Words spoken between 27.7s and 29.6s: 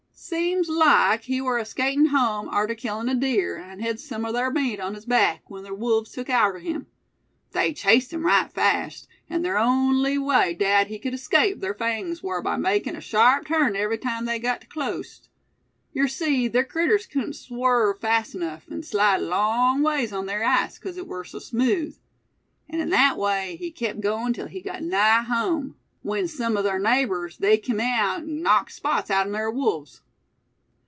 out, an' knocked spots outen ther